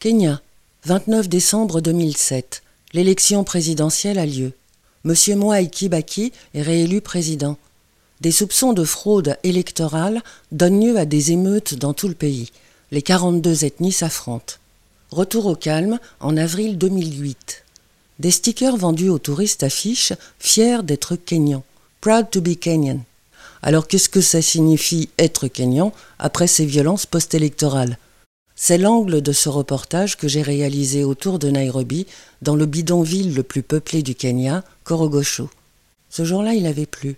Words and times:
Kenya, 0.00 0.40
29 0.84 1.28
décembre 1.28 1.80
2007. 1.80 2.62
L'élection 2.92 3.42
présidentielle 3.42 4.20
a 4.20 4.26
lieu. 4.26 4.52
Monsieur 5.02 5.34
Mwai 5.34 5.68
Kibaki 5.68 6.32
est 6.54 6.62
réélu 6.62 7.00
président. 7.00 7.58
Des 8.20 8.30
soupçons 8.30 8.72
de 8.72 8.84
fraude 8.84 9.36
électorale 9.42 10.22
donnent 10.52 10.86
lieu 10.86 10.96
à 10.98 11.04
des 11.04 11.32
émeutes 11.32 11.74
dans 11.74 11.94
tout 11.94 12.06
le 12.06 12.14
pays. 12.14 12.52
Les 12.92 13.02
42 13.02 13.64
ethnies 13.64 13.90
s'affrontent. 13.90 14.54
Retour 15.10 15.46
au 15.46 15.56
calme 15.56 15.98
en 16.20 16.36
avril 16.36 16.78
2008. 16.78 17.64
Des 18.20 18.30
stickers 18.30 18.76
vendus 18.76 19.08
aux 19.08 19.18
touristes 19.18 19.64
affichent 19.64 20.12
fiers 20.38 20.84
d'être 20.84 21.16
Kenyans. 21.16 21.64
Proud 22.00 22.30
to 22.30 22.40
be 22.40 22.56
Kenyan. 22.56 23.00
Alors 23.62 23.88
qu'est-ce 23.88 24.08
que 24.08 24.20
ça 24.20 24.42
signifie 24.42 25.08
être 25.18 25.48
Kenyan 25.48 25.92
après 26.20 26.46
ces 26.46 26.66
violences 26.66 27.04
post-électorales? 27.04 27.98
C'est 28.60 28.76
l'angle 28.76 29.22
de 29.22 29.30
ce 29.32 29.48
reportage 29.48 30.16
que 30.16 30.26
j'ai 30.26 30.42
réalisé 30.42 31.04
autour 31.04 31.38
de 31.38 31.48
Nairobi, 31.48 32.08
dans 32.42 32.56
le 32.56 32.66
bidonville 32.66 33.32
le 33.32 33.44
plus 33.44 33.62
peuplé 33.62 34.02
du 34.02 34.16
Kenya, 34.16 34.64
Korogosho. 34.82 35.48
Ce 36.10 36.24
jour-là, 36.24 36.54
il 36.54 36.66
avait 36.66 36.84
plu. 36.84 37.16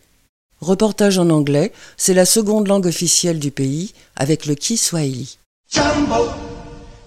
Reportage 0.60 1.16
en 1.18 1.30
anglais, 1.30 1.72
c'est 1.96 2.12
la 2.12 2.26
seconde 2.26 2.68
langue 2.68 2.84
officielle 2.84 3.38
du 3.38 3.50
pays, 3.50 3.94
avec 4.16 4.44
le 4.44 4.54
Kiswahili. 4.54 5.38
Jambo, 5.72 6.28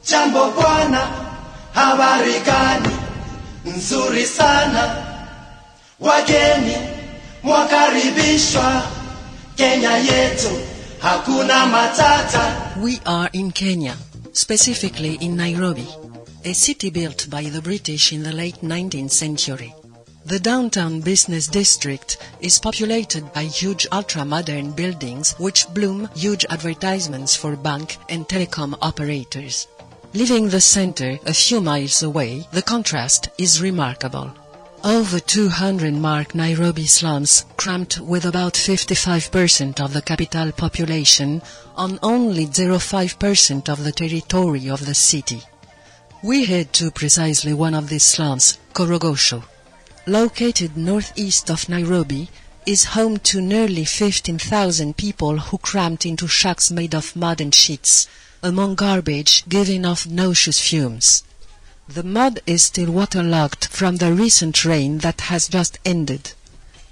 jambo 0.04 0.52
bwana, 0.56 1.04
habari 1.76 2.40
gani? 2.44 2.96
Nzuri 3.78 4.26
sana. 4.26 5.06
Wageni 6.00 6.76
mwakaribishwa 7.44 8.82
Kenya 9.56 9.98
yetu, 9.98 10.50
hakuna 11.00 11.66
matata. 11.68 12.74
We 12.82 13.00
are 13.06 13.30
in 13.34 13.52
Kenya, 13.52 13.96
specifically 14.34 15.16
in 15.22 15.38
Nairobi, 15.38 15.88
a 16.44 16.54
city 16.54 16.90
built 16.90 17.30
by 17.30 17.44
the 17.44 17.62
British 17.62 18.12
in 18.12 18.24
the 18.24 18.34
late 18.34 18.62
19th 18.62 19.12
century. 19.12 19.74
The 20.26 20.40
downtown 20.40 21.02
business 21.02 21.48
district 21.48 22.18
is 22.40 22.60
populated 22.60 23.32
by 23.34 23.44
huge 23.44 23.88
ultra-modern 23.92 24.72
buildings 24.72 25.34
which 25.38 25.68
bloom 25.74 26.10
huge 26.16 26.46
advertisements 26.50 27.36
for 27.36 27.56
bank 27.56 27.98
and 28.10 28.28
telecom 28.28 28.78
operators. 28.82 29.68
Leaving 30.14 30.50
the 30.50 30.62
center 30.62 31.20
a 31.26 31.34
few 31.34 31.60
miles 31.60 32.04
away, 32.04 32.48
the 32.52 32.62
contrast 32.62 33.30
is 33.38 33.62
remarkable. 33.62 34.32
Over 34.84 35.22
200 35.22 35.94
mark 35.94 36.36
Nairobi 36.36 36.88
slums, 36.88 37.46
cramped 37.56 38.00
with 38.00 38.26
about 38.26 38.56
55% 38.56 39.80
of 39.80 39.94
the 39.94 40.02
capital 40.02 40.52
population 40.52 41.42
on 41.78 42.00
only 42.04 42.46
0.5% 42.46 43.70
of 43.70 43.86
the 43.86 43.94
territory 43.94 44.70
of 44.70 44.86
the 44.86 44.94
city. 44.94 45.42
We 46.22 46.44
head 46.44 46.74
to 46.74 46.92
precisely 46.92 47.54
one 47.54 47.74
of 47.74 47.88
these 47.88 48.04
slums, 48.04 48.58
Korogocho. 48.74 49.46
Located 50.06 50.76
northeast 50.76 51.50
of 51.50 51.70
Nairobi, 51.70 52.30
is 52.66 52.84
home 52.84 53.20
to 53.20 53.40
nearly 53.40 53.86
15,000 53.86 54.98
people 54.98 55.38
who 55.38 55.60
cramped 55.60 56.06
into 56.06 56.28
shacks 56.28 56.72
made 56.72 56.94
of 56.94 57.16
mud 57.16 57.40
and 57.40 57.56
sheets, 57.56 58.08
among 58.42 58.76
garbage 58.76 59.46
giving 59.48 59.86
off 59.86 60.06
noxious 60.08 60.60
fumes. 60.60 61.24
The 61.90 62.02
mud 62.02 62.40
is 62.48 62.64
still 62.64 62.92
waterlogged 62.92 63.66
from 63.66 63.98
the 63.98 64.14
recent 64.14 64.64
rain 64.64 65.00
that 65.00 65.20
has 65.28 65.50
just 65.50 65.80
ended. 65.84 66.32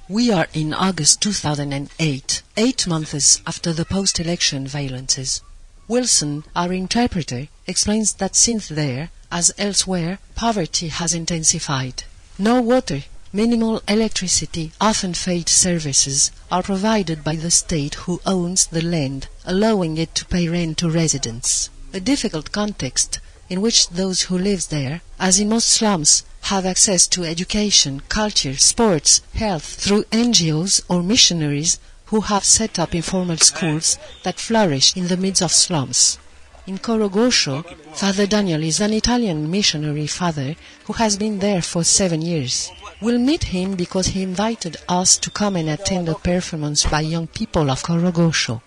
We 0.09 0.31
are 0.31 0.50
in 0.53 0.73
August 0.73 1.22
2008, 1.22 2.42
eight 2.58 2.88
months 2.88 3.42
after 3.47 3.72
the 3.72 3.86
post-election 3.86 4.67
violences. 4.67 5.42
Wilson, 5.88 6.44
our 6.58 6.73
interpreter, 6.73 7.47
explains 7.67 8.12
that 8.16 8.36
since 8.36 8.67
there, 8.67 9.12
as 9.31 9.53
elsewhere, 9.58 10.19
poverty 10.36 10.89
has 10.89 11.14
intensified. 11.14 12.03
No 12.38 12.62
water, 12.62 13.06
minimal 13.31 13.81
electricity, 13.88 14.73
often 14.81 15.14
failed 15.14 15.47
services 15.47 16.31
are 16.51 16.63
provided 16.63 17.24
by 17.24 17.38
the 17.38 17.50
state 17.50 17.96
who 17.96 18.19
owns 18.25 18.66
the 18.66 18.84
land, 18.84 19.30
allowing 19.46 19.97
it 19.97 20.13
to 20.16 20.25
pay 20.25 20.50
rent 20.50 20.80
to 20.80 20.90
residents. 20.90 21.69
A 21.94 22.01
difficult 22.01 22.51
context 22.51 23.22
in 23.51 23.59
which 23.59 23.89
those 23.89 24.22
who 24.23 24.38
live 24.38 24.69
there, 24.69 25.01
as 25.19 25.38
in 25.38 25.50
most 25.50 25.67
slums, 25.67 26.23
have 26.44 26.66
access 26.66 27.06
to 27.06 27.25
education, 27.25 28.01
culture, 28.07 28.56
sports, 28.56 29.22
health 29.35 29.66
through 29.66 30.06
NGOs 30.06 30.81
or 30.88 31.03
missionaries 31.03 31.78
who 32.06 32.22
have 32.22 32.45
set 32.45 32.79
up 32.79 32.95
informal 32.95 33.35
schools 33.35 33.97
that 34.23 34.39
flourish 34.39 34.95
in 34.95 35.07
the 35.09 35.17
midst 35.17 35.41
of 35.41 35.51
slums. 35.51 36.17
In 36.66 36.78
Korogocho, 36.78 37.66
Father 37.94 38.25
Daniel 38.25 38.63
is 38.63 38.79
an 38.79 38.94
Italian 38.94 39.51
missionary 39.51 40.07
father 40.07 40.56
who 40.85 40.94
has 40.94 41.18
been 41.18 41.39
there 41.39 41.62
for 41.62 41.83
seven 41.83 42.22
years. 42.22 42.72
We'll 43.01 43.19
meet 43.19 43.44
him 43.56 43.75
because 43.75 44.07
he 44.07 44.23
invited 44.23 44.78
us 44.88 45.18
to 45.18 45.29
come 45.29 45.57
and 45.57 45.69
attend 45.69 46.07
a 46.07 46.16
performance 46.16 46.85
by 46.85 47.01
young 47.01 47.28
people 47.28 47.69
of 47.69 47.83
Korogocho. 47.83 48.62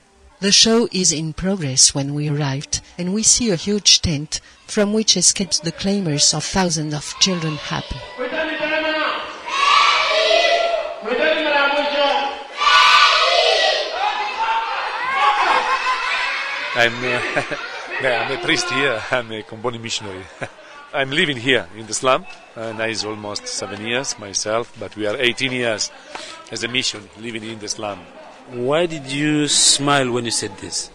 The 0.45 0.53
show 0.53 0.91
is 0.93 1.11
in 1.11 1.33
progress 1.33 1.95
when 1.95 2.13
we 2.13 2.29
arrived, 2.29 2.83
and 2.99 3.15
we 3.15 3.23
see 3.23 3.51
a 3.51 3.57
huge 3.57 4.03
tent 4.03 4.43
from 4.67 4.93
which 4.93 5.17
escapes 5.17 5.59
the 5.59 5.73
clamors 5.73 6.35
of 6.35 6.45
thousands 6.45 6.93
of 6.93 7.15
children 7.19 7.57
happy. 7.57 7.97
I'm, 16.77 16.93
uh, 16.93 17.43
I'm 18.07 18.39
a 18.39 18.43
priest 18.45 18.69
here. 18.69 19.03
I'm 19.11 19.33
a 19.33 19.43
Comboni 19.45 19.81
missionary. 19.81 20.25
I'm 20.93 21.09
living 21.09 21.39
here 21.39 21.67
in 21.75 21.87
the 21.87 21.95
slum, 21.95 22.27
and 22.55 22.83
I 22.83 22.89
is 22.89 23.03
almost 23.03 23.47
seven 23.47 23.87
years 23.87 24.19
myself, 24.19 24.77
but 24.79 24.95
we 24.95 25.07
are 25.07 25.17
18 25.17 25.53
years 25.53 25.91
as 26.53 26.63
a 26.65 26.69
mission 26.69 27.09
living 27.19 27.45
in 27.45 27.61
the 27.61 27.69
slum. 27.69 28.01
Why 28.51 28.87
did 28.87 29.11
you 29.11 29.49
smile 29.49 30.11
when 30.13 30.25
you 30.25 30.31
said 30.31 30.57
this? 30.59 30.91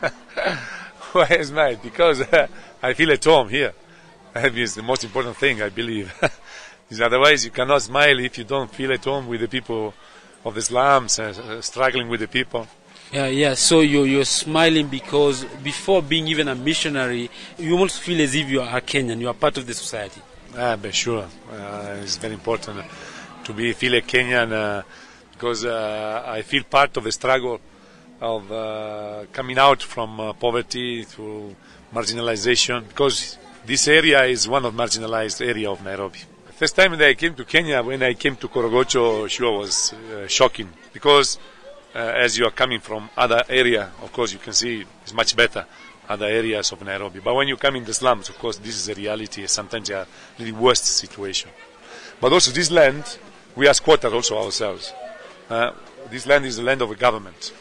Why 1.12 1.26
I 1.30 1.42
smile? 1.42 1.76
Because 1.82 2.22
uh, 2.22 2.46
I 2.82 2.94
feel 2.94 3.12
at 3.12 3.24
home 3.24 3.48
here. 3.48 3.74
That 4.32 4.56
is 4.56 4.74
the 4.76 4.82
most 4.82 5.04
important 5.04 5.36
thing, 5.36 5.60
I 5.60 5.68
believe. 5.68 6.12
Otherwise, 7.00 7.44
you 7.44 7.50
cannot 7.50 7.82
smile 7.82 8.18
if 8.20 8.38
you 8.38 8.44
don't 8.44 8.72
feel 8.72 8.92
at 8.92 9.04
home 9.04 9.26
with 9.28 9.40
the 9.40 9.48
people 9.48 9.94
of 10.44 10.54
the 10.54 10.62
slums, 10.62 11.18
uh, 11.18 11.60
struggling 11.60 12.08
with 12.08 12.20
the 12.20 12.28
people. 12.28 12.66
Yeah, 13.12 13.26
yeah. 13.26 13.54
So 13.54 13.80
you're, 13.80 14.06
you're 14.06 14.24
smiling 14.24 14.88
because 14.88 15.44
before 15.62 16.00
being 16.02 16.28
even 16.28 16.48
a 16.48 16.54
missionary, 16.54 17.30
you 17.58 17.72
almost 17.72 18.00
feel 18.00 18.20
as 18.20 18.34
if 18.34 18.48
you 18.48 18.60
are 18.62 18.78
a 18.78 18.80
Kenyan. 18.80 19.20
You 19.20 19.28
are 19.28 19.34
part 19.34 19.58
of 19.58 19.66
the 19.66 19.74
society. 19.74 20.22
Ah, 20.56 20.76
but 20.76 20.94
sure. 20.94 21.28
Uh, 21.52 21.96
it's 22.02 22.16
very 22.16 22.34
important 22.34 22.84
to 23.44 23.52
be 23.52 23.72
feel 23.72 23.94
a 23.94 24.00
Kenyan 24.00 24.52
uh, 24.52 24.82
because 25.40 25.64
uh, 25.64 26.22
I 26.26 26.42
feel 26.42 26.64
part 26.64 26.98
of 26.98 27.04
the 27.04 27.12
struggle 27.12 27.58
of 28.20 28.52
uh, 28.52 29.24
coming 29.32 29.56
out 29.56 29.82
from 29.82 30.20
uh, 30.20 30.34
poverty 30.34 31.06
to 31.06 31.56
marginalization 31.94 32.86
because 32.86 33.38
this 33.64 33.88
area 33.88 34.22
is 34.24 34.46
one 34.46 34.66
of 34.66 34.74
marginalized 34.74 35.40
area 35.40 35.70
of 35.70 35.82
Nairobi. 35.82 36.18
The 36.46 36.52
first 36.52 36.76
time 36.76 36.92
that 36.98 37.08
I 37.08 37.14
came 37.14 37.34
to 37.36 37.46
Kenya, 37.46 37.82
when 37.82 38.02
I 38.02 38.12
came 38.12 38.36
to 38.36 38.48
Korogocho, 38.48 39.30
sure 39.30 39.60
was 39.60 39.94
uh, 39.94 40.28
shocking 40.28 40.68
because 40.92 41.38
uh, 41.94 41.98
as 41.98 42.36
you 42.36 42.44
are 42.44 42.50
coming 42.50 42.80
from 42.80 43.08
other 43.16 43.42
area, 43.48 43.92
of 44.02 44.12
course 44.12 44.34
you 44.34 44.38
can 44.38 44.52
see 44.52 44.84
it's 45.02 45.14
much 45.14 45.34
better 45.34 45.64
other 46.06 46.26
areas 46.26 46.70
of 46.72 46.84
Nairobi. 46.84 47.20
But 47.20 47.34
when 47.34 47.48
you 47.48 47.56
come 47.56 47.76
in 47.76 47.84
the 47.86 47.94
slums, 47.94 48.28
of 48.28 48.36
course, 48.36 48.58
this 48.58 48.76
is 48.76 48.90
a 48.90 48.94
reality. 48.94 49.46
Sometimes 49.46 49.88
they 49.88 49.94
are 49.94 50.06
really 50.38 50.52
worst 50.52 50.84
situation. 50.84 51.50
But 52.20 52.30
also 52.30 52.50
this 52.50 52.70
land, 52.70 53.16
we 53.56 53.66
are 53.68 53.74
squatters 53.74 54.12
also 54.12 54.36
ourselves. 54.36 54.92
Uh, 55.50 55.72
this 56.10 56.26
land 56.26 56.46
is 56.46 56.56
the 56.56 56.62
land 56.62 56.80
of 56.80 56.90
a 56.90 56.94
government. 56.94 57.52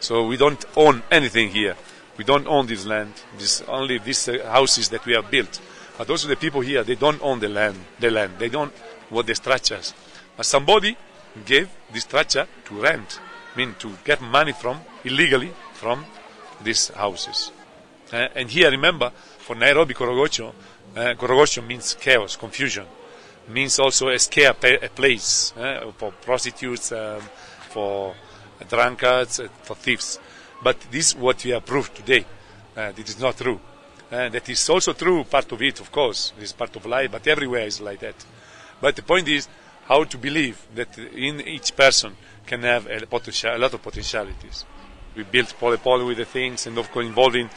So 0.00 0.26
we 0.26 0.36
don't 0.36 0.62
own 0.76 1.02
anything 1.10 1.50
here. 1.50 1.76
We 2.18 2.24
don't 2.24 2.46
own 2.46 2.66
this 2.66 2.84
land. 2.84 3.14
This 3.38 3.62
only 3.62 3.98
these 3.98 4.28
uh, 4.28 4.46
houses 4.50 4.90
that 4.90 5.04
we 5.06 5.14
have 5.14 5.30
built. 5.30 5.60
But 5.96 6.10
also 6.10 6.28
the 6.28 6.36
people 6.36 6.60
here, 6.60 6.84
they 6.84 6.94
don't 6.94 7.20
own 7.22 7.40
the 7.40 7.48
land. 7.48 7.76
The 7.98 8.10
land. 8.10 8.34
They 8.38 8.48
don't 8.48 8.72
what 9.08 9.26
the 9.26 9.34
structures. 9.34 9.94
But 10.36 10.46
somebody 10.46 10.96
gave 11.46 11.68
this 11.92 12.04
structure 12.04 12.46
to 12.66 12.74
rent. 12.80 13.20
I 13.54 13.58
mean 13.58 13.74
to 13.78 13.92
get 14.04 14.20
money 14.20 14.52
from 14.52 14.80
illegally 15.04 15.50
from 15.72 16.04
these 16.62 16.88
houses. 16.88 17.50
Uh, 18.12 18.28
and 18.34 18.50
here, 18.50 18.70
remember, 18.70 19.10
for 19.38 19.56
Nairobi 19.56 19.94
Korogocho, 19.94 20.52
uh, 20.96 21.14
Korogocho 21.14 21.66
means 21.66 21.94
chaos, 21.94 22.36
confusion. 22.36 22.84
Means 23.48 23.78
also 23.78 24.08
a 24.08 24.18
scare 24.18 24.50
a 24.50 24.88
place 24.88 25.54
uh, 25.56 25.90
for 25.96 26.12
prostitutes, 26.12 26.92
um, 26.92 27.22
for 27.70 28.14
drunkards, 28.68 29.40
uh, 29.40 29.48
for 29.62 29.74
thieves. 29.74 30.18
But 30.62 30.78
this 30.90 31.08
is 31.08 31.16
what 31.16 31.42
we 31.44 31.52
have 31.52 31.64
proved 31.64 31.94
today. 31.94 32.26
Uh, 32.76 32.92
it 32.96 33.08
is 33.08 33.18
not 33.18 33.38
true. 33.38 33.58
And 34.10 34.34
that 34.34 34.48
is 34.48 34.68
also 34.68 34.92
true, 34.92 35.24
part 35.24 35.50
of 35.52 35.62
it, 35.62 35.80
of 35.80 35.90
course, 35.90 36.32
is 36.40 36.52
part 36.52 36.74
of 36.76 36.86
life, 36.86 37.10
but 37.10 37.26
everywhere 37.26 37.66
is 37.66 37.80
like 37.80 38.00
that. 38.00 38.24
But 38.80 38.96
the 38.96 39.02
point 39.02 39.28
is 39.28 39.48
how 39.86 40.04
to 40.04 40.18
believe 40.18 40.66
that 40.74 40.98
in 40.98 41.40
each 41.40 41.74
person 41.74 42.16
can 42.46 42.62
have 42.62 42.86
a, 42.86 43.06
potential, 43.06 43.56
a 43.56 43.58
lot 43.58 43.74
of 43.74 43.82
potentialities. 43.82 44.64
We 45.16 45.24
built 45.24 45.54
polypoly 45.58 46.06
with 46.06 46.18
the 46.18 46.24
things 46.24 46.66
and 46.66 46.78
of 46.78 46.90
course 46.90 47.06
involving 47.06 47.50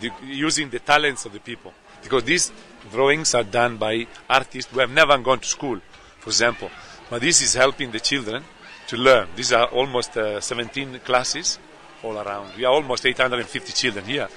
the, 0.00 0.10
using 0.24 0.70
the 0.70 0.80
talents 0.80 1.24
of 1.24 1.32
the 1.32 1.40
people. 1.40 1.72
Because 2.02 2.24
these 2.24 2.52
drawings 2.90 3.34
are 3.34 3.44
done 3.44 3.76
by 3.76 4.06
artists 4.28 4.70
who 4.72 4.80
have 4.80 4.90
never 4.90 5.16
gone 5.18 5.40
to 5.40 5.46
school, 5.46 5.80
for 6.18 6.30
example. 6.30 6.70
But 7.10 7.20
this 7.20 7.42
is 7.42 7.54
helping 7.54 7.90
the 7.90 8.00
children 8.00 8.44
to 8.88 8.96
learn. 8.96 9.28
These 9.36 9.52
are 9.52 9.66
almost 9.66 10.16
uh, 10.16 10.40
17 10.40 11.00
classes 11.00 11.58
all 12.02 12.18
around. 12.18 12.56
We 12.56 12.64
are 12.64 12.72
almost 12.72 13.04
850 13.06 13.72
children 13.72 14.04
here. 14.04 14.28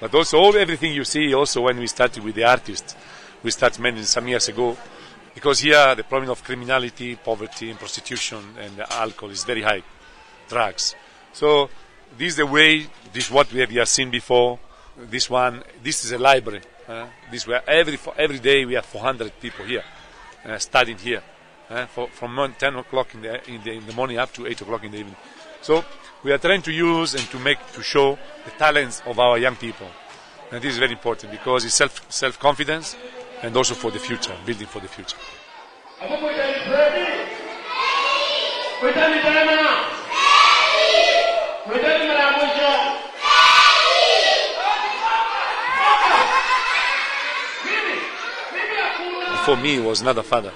But 0.00 0.14
also, 0.14 0.38
all 0.38 0.56
everything 0.56 0.92
you 0.92 1.04
see, 1.04 1.32
also 1.32 1.62
when 1.62 1.78
we 1.78 1.86
started 1.86 2.24
with 2.24 2.34
the 2.34 2.44
artists, 2.44 2.96
we 3.42 3.50
started 3.50 3.80
many 3.80 4.02
some 4.02 4.26
years 4.26 4.48
ago, 4.48 4.76
because 5.34 5.60
here 5.60 5.94
the 5.94 6.04
problem 6.04 6.30
of 6.30 6.42
criminality, 6.42 7.16
poverty, 7.16 7.70
and 7.70 7.78
prostitution 7.78 8.42
and 8.58 8.80
alcohol 8.80 9.30
is 9.30 9.44
very 9.44 9.62
high, 9.62 9.82
drugs. 10.48 10.94
So 11.32 11.70
this 12.18 12.30
is 12.30 12.36
the 12.36 12.46
way. 12.46 12.86
This 13.12 13.26
is 13.26 13.30
what 13.30 13.52
we 13.52 13.60
have, 13.60 13.88
seen 13.88 14.10
before. 14.10 14.58
This 14.96 15.30
one, 15.30 15.62
this 15.82 16.04
is 16.04 16.12
a 16.12 16.18
library. 16.18 16.60
This 17.30 17.46
where 17.46 17.62
every 17.68 17.98
every 18.18 18.38
day 18.38 18.64
we 18.64 18.74
have 18.74 18.86
400 18.86 19.40
people 19.40 19.64
here 19.64 19.84
uh, 20.44 20.58
studying 20.58 20.98
here, 20.98 21.22
for, 21.88 22.08
from 22.08 22.54
10 22.58 22.76
o'clock 22.76 23.14
in 23.14 23.22
the, 23.22 23.50
in 23.50 23.62
the 23.62 23.72
in 23.72 23.86
the 23.86 23.92
morning 23.92 24.18
up 24.18 24.32
to 24.34 24.46
8 24.46 24.60
o'clock 24.60 24.84
in 24.84 24.92
the 24.92 24.98
evening. 24.98 25.16
So 25.60 25.84
we 26.22 26.32
are 26.32 26.38
trying 26.38 26.62
to 26.62 26.72
use 26.72 27.14
and 27.14 27.24
to 27.30 27.38
make 27.38 27.58
to 27.72 27.82
show 27.82 28.18
the 28.44 28.50
talents 28.52 29.02
of 29.06 29.18
our 29.18 29.38
young 29.38 29.56
people, 29.56 29.88
and 30.50 30.62
this 30.62 30.72
is 30.72 30.78
very 30.78 30.92
important 30.92 31.32
because 31.32 31.64
it's 31.64 31.74
self 31.74 32.04
self 32.10 32.38
confidence 32.38 32.96
and 33.42 33.56
also 33.56 33.74
for 33.74 33.90
the 33.90 33.98
future, 33.98 34.34
building 34.44 34.66
for 34.66 34.80
the 34.80 34.88
future. 34.88 35.16
For 49.44 49.56
me, 49.56 49.80
was 49.80 50.02
another 50.02 50.22
father, 50.22 50.52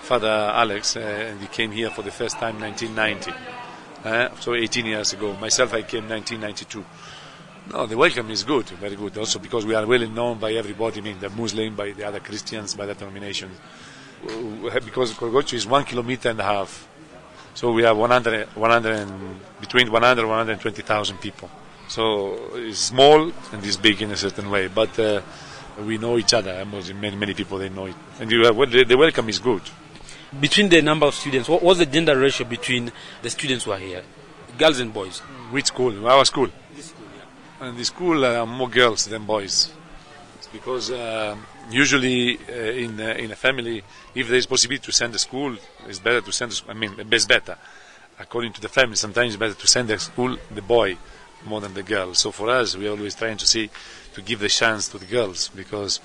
Father 0.00 0.28
Alex, 0.28 0.96
uh, 0.96 1.00
and 1.00 1.40
he 1.42 1.46
came 1.46 1.70
here 1.72 1.90
for 1.90 2.00
the 2.00 2.10
first 2.10 2.38
time 2.38 2.56
in 2.56 2.62
1990. 2.62 3.32
Uh, 4.02 4.34
so 4.40 4.54
18 4.54 4.86
years 4.86 5.12
ago. 5.12 5.36
Myself, 5.36 5.74
I 5.74 5.82
came 5.82 6.08
1992. 6.08 6.82
No, 7.70 7.84
the 7.84 7.98
welcome 7.98 8.30
is 8.30 8.42
good, 8.42 8.66
very 8.70 8.96
good. 8.96 9.18
Also 9.18 9.38
because 9.38 9.66
we 9.66 9.74
are 9.74 9.86
well 9.86 10.08
known 10.08 10.38
by 10.38 10.54
everybody, 10.54 11.00
I 11.00 11.02
mean 11.02 11.20
the 11.20 11.28
Muslim, 11.28 11.76
by 11.76 11.90
the 11.90 12.04
other 12.04 12.20
Christians, 12.20 12.74
by 12.74 12.86
the 12.86 12.94
denomination. 12.94 13.50
Because 14.22 15.12
Korogocho 15.12 15.52
is 15.52 15.66
one 15.66 15.84
kilometer 15.84 16.30
and 16.30 16.40
a 16.40 16.44
half, 16.44 16.88
so 17.52 17.72
we 17.72 17.82
have 17.82 17.98
100, 17.98 18.48
100 18.56 18.92
and, 18.94 19.40
between 19.60 19.92
100 19.92 20.18
and 20.18 20.28
120,000 20.30 21.18
people. 21.18 21.50
So 21.88 22.38
it's 22.54 22.78
small 22.78 23.32
and 23.52 23.64
it's 23.64 23.76
big 23.76 24.00
in 24.00 24.10
a 24.12 24.16
certain 24.16 24.50
way, 24.50 24.68
but 24.68 24.98
uh, 24.98 25.20
we 25.86 25.98
know 25.98 26.18
each 26.18 26.34
other. 26.34 26.64
Many 26.64 27.16
many 27.16 27.34
people 27.34 27.58
they 27.58 27.68
know 27.68 27.86
it, 27.86 27.94
and 28.20 28.30
you 28.30 28.44
have, 28.44 28.56
well, 28.56 28.68
the, 28.68 28.84
the 28.84 28.96
welcome 28.96 29.28
is 29.28 29.38
good. 29.38 29.62
Between 30.38 30.68
the 30.68 30.80
number 30.80 31.06
of 31.06 31.14
students, 31.14 31.48
what 31.48 31.62
was 31.62 31.78
the 31.78 31.86
gender 31.86 32.16
ratio 32.16 32.46
between 32.46 32.92
the 33.22 33.30
students 33.30 33.64
who 33.64 33.72
are 33.72 33.78
here, 33.78 34.02
girls 34.58 34.78
and 34.78 34.92
boys? 34.92 35.18
Which 35.50 35.66
school? 35.66 36.06
Our 36.06 36.24
school. 36.24 36.48
This 36.74 36.86
school, 36.86 37.06
yeah. 37.16 37.68
And 37.68 37.78
the 37.78 37.84
school 37.84 38.24
are 38.24 38.46
more 38.46 38.68
girls 38.68 39.06
than 39.06 39.26
boys. 39.26 39.72
It's 40.38 40.46
because 40.46 40.90
uh, 40.90 41.36
usually 41.70 42.38
uh, 42.48 42.52
in 42.52 43.00
uh, 43.00 43.14
in 43.18 43.32
a 43.32 43.36
family, 43.36 43.82
if 44.14 44.28
there 44.28 44.38
is 44.38 44.46
possibility 44.46 44.84
to 44.84 44.92
send 44.92 45.14
a 45.14 45.18
school, 45.18 45.56
it's 45.88 45.98
better 45.98 46.20
to 46.20 46.32
send. 46.32 46.60
I 46.68 46.74
mean, 46.74 46.94
it's 46.98 47.26
better. 47.26 47.58
According 48.18 48.52
to 48.52 48.60
the 48.60 48.68
family, 48.68 48.96
sometimes 48.96 49.34
it's 49.34 49.40
better 49.40 49.54
to 49.54 49.66
send 49.66 49.88
the 49.88 49.98
school 49.98 50.36
the 50.50 50.62
boy 50.62 50.96
more 51.44 51.60
than 51.60 51.74
the 51.74 51.82
girls. 51.82 52.18
So 52.18 52.30
for 52.30 52.50
us, 52.50 52.76
we 52.76 52.86
are 52.86 52.90
always 52.90 53.14
trying 53.14 53.36
to 53.38 53.46
see 53.46 53.70
to 54.14 54.22
give 54.22 54.40
the 54.40 54.48
chance 54.48 54.88
to 54.88 54.98
the 54.98 55.06
girls 55.06 55.48
because 55.54 56.00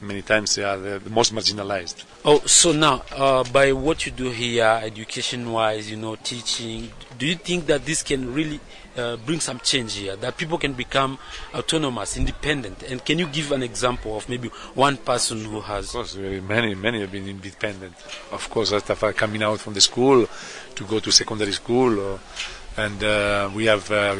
many 0.00 0.22
times 0.22 0.54
they 0.54 0.64
are 0.64 0.78
the, 0.78 0.98
the 0.98 1.10
most 1.10 1.34
marginalized. 1.34 2.04
Oh, 2.24 2.40
so 2.40 2.72
now, 2.72 3.02
uh, 3.12 3.44
by 3.44 3.72
what 3.72 4.06
you 4.06 4.12
do 4.12 4.30
here, 4.30 4.80
education-wise, 4.82 5.90
you 5.90 5.96
know, 5.96 6.16
teaching, 6.16 6.90
do 7.18 7.26
you 7.26 7.34
think 7.34 7.66
that 7.66 7.84
this 7.84 8.02
can 8.02 8.32
really 8.32 8.60
uh, 8.96 9.16
bring 9.18 9.40
some 9.40 9.60
change 9.60 9.96
here? 9.96 10.16
That 10.16 10.38
people 10.38 10.56
can 10.56 10.72
become 10.72 11.18
autonomous, 11.54 12.16
independent? 12.16 12.82
And 12.82 13.04
can 13.04 13.18
you 13.18 13.26
give 13.26 13.52
an 13.52 13.62
example 13.62 14.16
of 14.16 14.28
maybe 14.28 14.48
one 14.74 14.96
person 14.96 15.44
who 15.44 15.60
has? 15.60 15.88
Of 15.88 15.92
course, 15.92 16.16
many, 16.16 16.74
many 16.74 17.00
have 17.00 17.12
been 17.12 17.28
independent. 17.28 17.94
Of 18.32 18.48
course, 18.48 18.72
after 18.72 19.12
coming 19.12 19.42
out 19.42 19.60
from 19.60 19.74
the 19.74 19.80
school 19.82 20.26
to 20.76 20.84
go 20.84 20.98
to 20.98 21.12
secondary 21.12 21.52
school. 21.52 22.00
Or, 22.00 22.20
and 22.76 23.02
uh, 23.02 23.50
we 23.54 23.66
have 23.66 23.90
uh, 23.90 24.16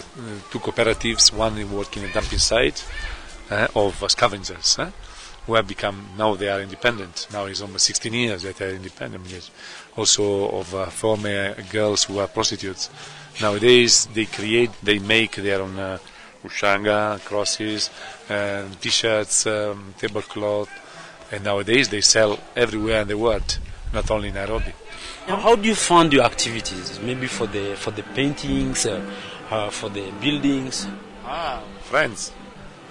two 0.51 0.59
cooperatives, 0.59 1.33
one 1.33 1.73
working 1.73 2.05
at 2.05 2.13
dumping 2.13 2.39
site 2.39 2.85
uh, 3.51 3.69
of 3.75 4.05
scavengers 4.11 4.79
who 5.47 5.55
have 5.55 5.67
become 5.67 6.07
now 6.17 6.35
they 6.35 6.49
are 6.49 6.61
independent. 6.61 7.27
Now 7.33 7.47
it's 7.47 7.61
almost 7.61 7.87
16 7.87 8.13
years 8.13 8.43
that 8.43 8.57
they 8.57 8.67
are 8.67 8.75
independent. 8.75 9.51
Also 9.97 10.49
of 10.51 10.75
uh, 10.75 10.87
former 10.87 11.55
girls 11.71 12.05
who 12.05 12.19
are 12.19 12.29
prostitutes. 12.29 12.91
Nowadays 13.41 14.07
they 14.15 14.27
create, 14.27 14.71
they 14.83 14.99
make 14.99 15.37
their 15.37 15.63
own 15.63 15.79
uh, 15.79 15.99
ushanga, 16.45 17.23
crosses, 17.25 17.91
uh, 18.29 18.65
t-shirts, 18.81 19.47
um, 19.47 19.95
tablecloth, 19.99 20.71
and 21.33 21.45
nowadays 21.45 21.89
they 21.89 22.01
sell 22.01 22.39
everywhere 22.57 23.03
in 23.03 23.09
the 23.09 23.19
world, 23.19 23.59
not 23.93 24.11
only 24.11 24.29
in 24.29 24.35
Nairobi. 24.35 24.73
Now, 25.29 25.37
how 25.37 25.57
do 25.57 25.69
you 25.69 25.75
fund 25.75 26.13
your 26.13 26.25
activities? 26.25 26.99
Maybe 27.01 27.27
for 27.27 27.47
the 27.47 27.75
for 27.77 27.91
the 27.91 28.03
paintings, 28.03 28.87
uh, 28.87 29.01
uh, 29.51 29.71
for 29.71 29.89
the 29.89 30.11
buildings. 30.21 30.87
Ah, 31.25 31.63
friends 31.83 32.33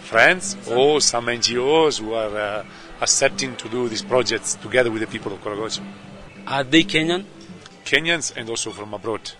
friends 0.10 0.57
or 0.68 1.00
some 1.00 1.28
NGOs 1.28 2.00
who 2.00 2.13
are 2.13 2.36
uh, 2.36 2.66
accepting 3.00 3.56
to 3.57 3.69
do 3.69 3.88
these 3.88 4.01
projects 4.01 4.56
together 4.56 4.90
with 4.90 5.01
the 5.01 5.07
people 5.07 5.31
of 5.31 5.40
Korogocho. 5.44 5.84
Are 6.48 6.63
they 6.63 6.84
Kenyan? 6.84 7.25
Kenyans 7.86 8.36
and 8.36 8.50
also 8.50 8.72
from 8.72 8.94
abroad. 8.96 9.31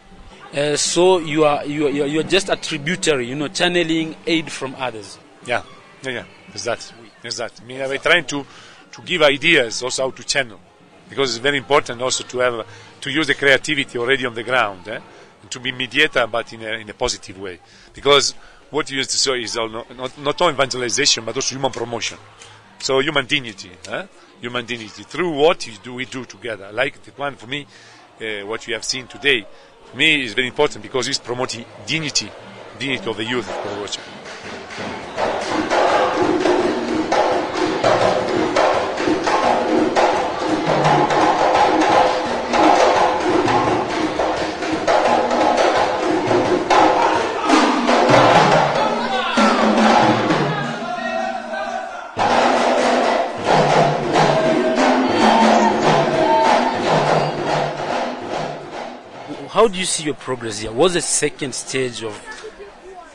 Uh, 0.54 0.76
so 0.76 1.18
you 1.18 1.44
are 1.44 1.66
you 1.66 1.88
are 1.88 1.90
you 1.90 2.20
are 2.20 2.24
just 2.24 2.50
a 2.50 2.56
tributary, 2.56 3.28
you 3.28 3.36
know, 3.36 3.48
channeling 3.48 4.16
aid 4.28 4.52
from 4.52 4.76
others. 4.78 5.18
Yeah, 5.46 5.64
yeah, 6.04 6.12
yeah. 6.12 6.24
Is 6.54 6.64
that? 6.66 6.94
Is 7.24 7.38
that? 7.38 7.60
I 7.62 7.66
mean, 7.66 7.80
we're 7.80 7.98
trying 7.98 8.26
to 8.26 8.46
to 8.92 9.02
give 9.02 9.24
ideas 9.24 9.82
also 9.82 10.04
how 10.04 10.12
to 10.12 10.24
channel, 10.24 10.60
because 11.10 11.36
it's 11.36 11.44
very 11.44 11.58
important 11.58 12.02
also 12.02 12.24
to 12.24 12.40
have 12.40 12.66
to 13.02 13.10
use 13.10 13.28
the 13.28 13.36
creativity 13.36 13.98
already 13.98 14.26
on 14.26 14.34
the 14.34 14.44
ground, 14.44 14.88
eh? 14.88 15.00
to 15.50 15.60
be 15.60 15.72
mediator, 15.72 16.28
but 16.28 16.54
in 16.54 16.62
a 16.62 16.74
in 16.74 16.90
a 16.90 16.94
positive 16.94 17.40
way, 17.40 17.60
because 17.94 18.34
what 18.70 18.90
you 18.92 18.98
used 18.98 19.10
to 19.10 19.18
say 19.18 19.42
is 19.42 19.56
not, 19.56 20.18
not 20.20 20.42
only 20.42 20.54
evangelization 20.54 21.26
but 21.26 21.36
also 21.36 21.56
human 21.56 21.72
promotion. 21.72 22.18
So 22.80 23.00
human 23.00 23.26
dignity, 23.26 23.72
eh? 23.90 24.06
human 24.40 24.66
dignity 24.66 25.04
through 25.04 25.32
what 25.32 25.68
do 25.84 25.94
we 25.96 26.06
do 26.06 26.26
together. 26.26 26.72
Like 26.72 27.02
the 27.04 27.12
one 27.12 27.36
for 27.36 27.48
me, 27.48 27.66
uh, 28.22 28.46
what 28.46 28.66
we 28.68 28.74
have 28.74 28.84
seen 28.84 29.08
today, 29.08 29.46
for 29.86 29.98
me 29.98 30.24
is 30.24 30.34
very 30.34 30.48
important 30.48 30.84
because 30.84 31.08
it's 31.08 31.20
promoting 31.20 31.66
dignity, 31.86 32.32
dignity 32.78 33.10
of 33.10 33.18
the 33.18 33.26
youth 33.26 33.50
of 33.50 33.56
Korogocho. 33.56 35.19
Do 59.72 59.78
you 59.78 59.86
see 59.86 60.04
your 60.04 60.16
progress 60.16 60.60
here? 60.60 60.72
What's 60.72 60.96
the 60.96 61.02
second 61.02 61.54
stage 61.54 62.04
of 62.04 62.16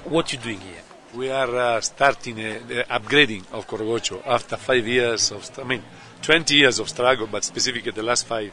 what 0.05 0.33
you're 0.33 0.43
doing 0.43 0.61
here? 0.61 0.83
We 1.15 1.31
are 1.31 1.57
uh, 1.57 1.81
starting 1.81 2.39
uh, 2.39 2.61
the 2.67 2.85
upgrading 2.91 3.53
of 3.53 3.67
Korogocho 3.67 4.25
after 4.27 4.57
five 4.57 4.87
years 4.87 5.33
of, 5.33 5.51
I 5.59 5.65
mean, 5.65 5.83
20 6.23 6.55
years 6.55 6.79
of 6.79 6.89
struggle, 6.89 7.27
but 7.27 7.45
specifically 7.45 7.91
the 7.91 8.03
last 8.03 8.27
five, 8.27 8.53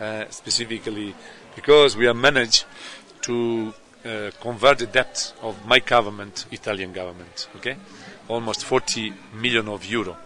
uh, 0.00 0.24
specifically 0.30 1.14
because 1.54 1.96
we 1.96 2.06
have 2.06 2.16
managed 2.16 2.64
to 3.22 3.74
uh, 4.04 4.30
convert 4.40 4.78
the 4.78 4.86
debt 4.86 5.32
of 5.42 5.66
my 5.66 5.78
government, 5.78 6.46
Italian 6.50 6.92
government, 6.92 7.48
okay, 7.56 7.76
almost 8.28 8.64
40 8.64 9.12
million 9.34 9.68
of 9.68 9.84
euro, 9.84 10.16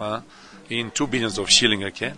uh, 0.00 0.20
in 0.70 0.90
two 0.90 1.06
billions 1.06 1.38
of 1.38 1.48
shilling, 1.48 1.84
okay. 1.84 2.12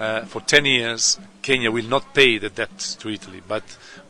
Uh, 0.00 0.24
for 0.24 0.40
10 0.40 0.64
years, 0.64 1.18
Kenya 1.42 1.70
will 1.70 1.84
not 1.84 2.14
pay 2.14 2.38
the 2.38 2.48
debt 2.48 2.96
to 2.98 3.10
Italy, 3.10 3.42
but 3.46 3.62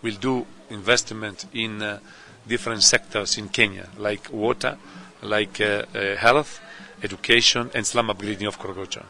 will 0.02 0.14
do 0.14 0.46
investment 0.70 1.46
in 1.52 1.82
uh, 1.82 1.98
different 2.46 2.84
sectors 2.84 3.36
in 3.36 3.48
Kenya, 3.48 3.88
like 3.98 4.32
water, 4.32 4.78
like 5.20 5.60
uh, 5.60 5.82
uh 5.92 6.14
health, 6.14 6.60
education, 7.02 7.72
and 7.74 7.84
slum 7.84 8.06
upgrading 8.06 8.46
of 8.46 8.56
Korogocho. 8.56 9.04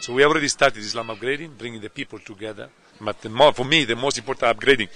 So 0.00 0.14
we 0.14 0.24
already 0.24 0.48
started 0.48 0.82
slum 0.84 1.08
upgrading, 1.08 1.58
bringing 1.58 1.82
the 1.82 1.90
people 1.90 2.18
together. 2.18 2.70
But 2.98 3.22
more, 3.30 3.52
for 3.52 3.66
me, 3.66 3.84
the 3.84 3.96
most 3.96 4.16
important 4.16 4.58
upgrading 4.58 4.88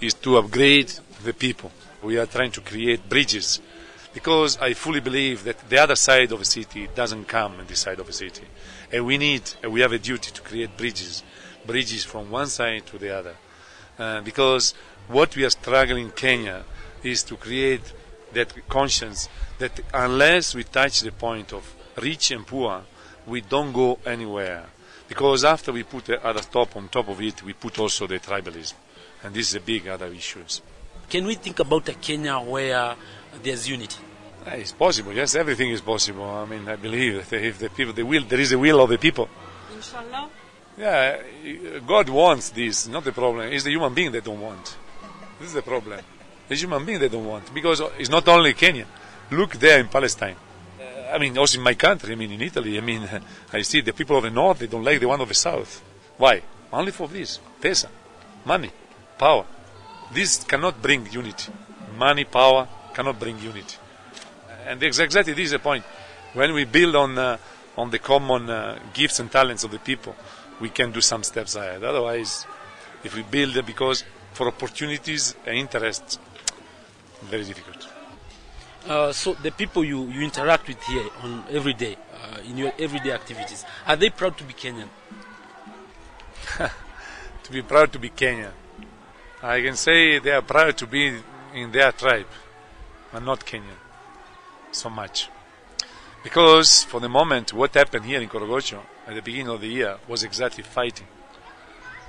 is 0.00 0.14
to 0.14 0.38
upgrade 0.38 0.92
the 1.22 1.32
people. 1.32 1.70
We 2.02 2.18
are 2.18 2.26
trying 2.26 2.50
to 2.52 2.60
create 2.60 3.08
bridges 3.08 3.60
because 4.12 4.58
I 4.58 4.74
fully 4.74 5.00
believe 5.00 5.44
that 5.44 5.68
the 5.68 5.78
other 5.78 5.96
side 5.96 6.32
of 6.32 6.40
a 6.40 6.44
city 6.44 6.88
doesn't 6.94 7.26
come 7.26 7.60
in 7.60 7.66
this 7.66 7.80
side 7.80 8.00
of 8.00 8.08
a 8.08 8.12
city. 8.12 8.44
And 8.92 9.06
we 9.06 9.16
need, 9.16 9.42
we 9.68 9.80
have 9.80 9.92
a 9.92 9.98
duty 9.98 10.30
to 10.30 10.42
create 10.42 10.76
bridges, 10.76 11.22
bridges 11.66 12.04
from 12.04 12.30
one 12.30 12.48
side 12.48 12.86
to 12.86 12.98
the 12.98 13.16
other. 13.16 13.36
Uh, 13.98 14.20
because 14.20 14.74
what 15.08 15.34
we 15.34 15.44
are 15.44 15.50
struggling 15.50 16.06
in 16.06 16.10
Kenya 16.10 16.64
is 17.02 17.22
to 17.24 17.36
create 17.36 17.92
that 18.32 18.68
conscience 18.68 19.28
that 19.58 19.80
unless 19.94 20.54
we 20.54 20.64
touch 20.64 21.00
the 21.00 21.12
point 21.12 21.52
of 21.52 21.74
rich 22.00 22.30
and 22.30 22.46
poor, 22.46 22.82
we 23.26 23.40
don't 23.40 23.72
go 23.72 23.98
anywhere. 24.04 24.66
Because 25.08 25.44
after 25.44 25.72
we 25.72 25.82
put 25.82 26.06
the 26.06 26.24
other 26.24 26.40
top 26.40 26.76
on 26.76 26.88
top 26.88 27.08
of 27.08 27.20
it, 27.20 27.42
we 27.42 27.52
put 27.52 27.78
also 27.78 28.06
the 28.06 28.18
tribalism. 28.18 28.74
And 29.22 29.34
this 29.34 29.50
is 29.50 29.54
a 29.54 29.60
big 29.60 29.88
other 29.88 30.06
issues. 30.06 30.62
Can 31.08 31.26
we 31.26 31.34
think 31.34 31.58
about 31.60 31.88
a 31.88 31.94
Kenya 31.94 32.38
where 32.38 32.96
there's 33.42 33.68
unity? 33.68 33.98
Uh, 34.44 34.50
It's 34.56 34.72
possible, 34.72 35.12
yes, 35.12 35.34
everything 35.34 35.70
is 35.70 35.80
possible. 35.80 36.24
I 36.24 36.44
mean, 36.46 36.68
I 36.68 36.76
believe 36.76 37.28
that 37.30 37.42
if 37.42 37.58
the 37.58 37.70
people, 37.70 37.92
the 37.92 38.02
will, 38.02 38.24
there 38.24 38.40
is 38.40 38.52
a 38.52 38.58
will 38.58 38.80
of 38.80 38.90
the 38.90 38.98
people. 38.98 39.28
Inshallah. 39.74 40.28
Yeah, 40.76 41.20
God 41.86 42.08
wants 42.08 42.50
this, 42.50 42.88
not 42.88 43.04
the 43.04 43.12
problem. 43.12 43.52
It's 43.52 43.64
the 43.64 43.70
human 43.70 43.94
being 43.94 44.10
that 44.12 44.24
don't 44.24 44.40
want. 44.40 44.76
This 45.38 45.48
is 45.48 45.54
the 45.54 45.62
problem. 45.62 46.00
The 46.48 46.54
human 46.56 46.84
being 46.84 46.98
that 47.00 47.12
don't 47.12 47.26
want. 47.26 47.52
Because 47.54 47.80
it's 47.98 48.08
not 48.08 48.26
only 48.28 48.54
Kenya. 48.54 48.86
Look 49.30 49.52
there 49.52 49.78
in 49.80 49.88
Palestine. 49.88 50.36
Uh, 50.80 51.14
I 51.14 51.18
mean, 51.18 51.36
also 51.38 51.58
in 51.58 51.64
my 51.64 51.74
country, 51.74 52.12
I 52.12 52.16
mean, 52.16 52.32
in 52.32 52.40
Italy, 52.40 52.78
I 52.78 52.80
mean, 52.80 53.08
I 53.52 53.62
see 53.62 53.80
the 53.80 53.92
people 53.92 54.16
of 54.16 54.24
the 54.24 54.30
north, 54.30 54.58
they 54.58 54.66
don't 54.66 54.84
like 54.84 54.98
the 55.00 55.06
one 55.06 55.20
of 55.20 55.28
the 55.28 55.34
south. 55.34 55.82
Why? 56.16 56.42
Only 56.72 56.90
for 56.90 57.06
this. 57.06 57.38
Pesa. 57.60 57.88
Money. 58.44 58.70
Power. 59.18 59.44
This 60.12 60.42
cannot 60.44 60.80
bring 60.82 61.06
unity. 61.12 61.52
Money, 61.96 62.24
power 62.24 62.66
cannot 62.94 63.18
bring 63.18 63.38
unity. 63.38 63.76
And 64.66 64.82
exactly 64.82 65.32
this 65.32 65.46
is 65.46 65.50
the 65.52 65.58
point. 65.58 65.84
When 66.34 66.52
we 66.54 66.64
build 66.64 66.96
on, 66.96 67.18
uh, 67.18 67.38
on 67.76 67.90
the 67.90 67.98
common 67.98 68.48
uh, 68.48 68.78
gifts 68.92 69.20
and 69.20 69.30
talents 69.30 69.64
of 69.64 69.70
the 69.70 69.78
people, 69.78 70.14
we 70.60 70.70
can 70.70 70.92
do 70.92 71.00
some 71.00 71.22
steps 71.22 71.56
ahead. 71.56 71.84
Otherwise, 71.84 72.46
if 73.04 73.14
we 73.14 73.22
build 73.22 73.64
because 73.66 74.04
for 74.32 74.48
opportunities 74.48 75.34
and 75.46 75.56
interests, 75.56 76.18
very 77.22 77.44
difficult. 77.44 77.88
Uh, 78.86 79.12
so 79.12 79.34
the 79.34 79.50
people 79.50 79.84
you, 79.84 80.06
you 80.08 80.22
interact 80.22 80.66
with 80.68 80.82
here 80.84 81.06
on 81.22 81.44
every 81.50 81.74
day, 81.74 81.96
uh, 82.14 82.38
in 82.48 82.56
your 82.56 82.72
everyday 82.78 83.12
activities, 83.12 83.64
are 83.86 83.96
they 83.96 84.10
proud 84.10 84.36
to 84.38 84.44
be 84.44 84.54
Kenyan? 84.54 84.88
To 87.42 87.50
be 87.50 87.60
proud 87.60 87.92
to 87.92 87.98
be 87.98 88.08
Kenyan. 88.08 88.52
I 89.42 89.60
can 89.62 89.74
say 89.74 90.20
they 90.20 90.30
are 90.30 90.42
proud 90.42 90.78
to 90.78 90.86
be 90.86 91.12
in 91.52 91.72
their 91.72 91.90
tribe, 91.90 92.28
but 93.12 93.24
not 93.24 93.40
Kenyan 93.44 93.82
so 94.72 94.90
much. 94.90 95.28
Because 96.22 96.84
for 96.84 97.00
the 97.00 97.08
moment, 97.08 97.52
what 97.52 97.74
happened 97.74 98.04
here 98.04 98.20
in 98.20 98.28
Korogocho 98.28 98.80
at 99.06 99.14
the 99.14 99.22
beginning 99.22 99.48
of 99.48 99.60
the 99.60 99.68
year 99.68 99.98
was 100.08 100.22
exactly 100.22 100.62
fighting. 100.62 101.06